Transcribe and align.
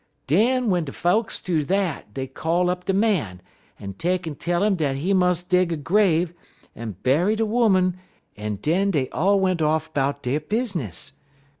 Den 0.25 0.63
w'en 0.63 0.83
de 0.85 0.91
folks 0.91 1.39
do 1.39 1.63
dat 1.63 2.11
dey 2.15 2.25
call 2.25 2.71
up 2.71 2.85
de 2.85 2.91
Man 2.93 3.39
en 3.79 3.93
take'n 3.93 4.33
tell 4.33 4.63
'im 4.63 4.75
dat 4.75 4.95
he 4.95 5.13
mus' 5.13 5.43
dig 5.43 5.71
a 5.71 5.77
grave 5.77 6.33
en 6.75 6.93
bury 7.03 7.35
de 7.35 7.43
'Oman, 7.43 7.99
en 8.35 8.55
den 8.55 8.89
dey 8.89 9.07
all 9.11 9.39
went 9.39 9.61
off 9.61 9.93
'bout 9.93 10.23
der 10.23 10.39
bizness. 10.39 11.11